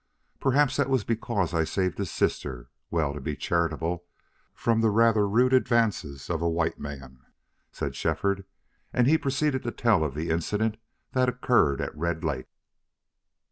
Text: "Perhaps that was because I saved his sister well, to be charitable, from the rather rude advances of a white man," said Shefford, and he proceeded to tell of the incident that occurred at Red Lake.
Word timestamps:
"Perhaps 0.39 0.77
that 0.77 0.89
was 0.89 1.03
because 1.03 1.53
I 1.53 1.63
saved 1.63 1.99
his 1.99 2.09
sister 2.09 2.71
well, 2.89 3.13
to 3.13 3.21
be 3.21 3.35
charitable, 3.35 4.03
from 4.51 4.81
the 4.81 4.89
rather 4.89 5.29
rude 5.29 5.53
advances 5.53 6.27
of 6.27 6.41
a 6.41 6.49
white 6.49 6.79
man," 6.79 7.19
said 7.71 7.95
Shefford, 7.95 8.45
and 8.91 9.05
he 9.05 9.15
proceeded 9.19 9.61
to 9.61 9.69
tell 9.71 10.03
of 10.03 10.15
the 10.15 10.31
incident 10.31 10.77
that 11.11 11.29
occurred 11.29 11.81
at 11.81 11.95
Red 11.95 12.23
Lake. 12.23 12.49